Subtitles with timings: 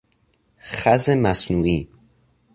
[0.59, 1.87] خز مصنوعی